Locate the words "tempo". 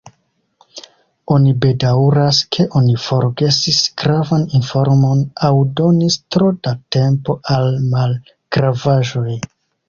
6.97-7.37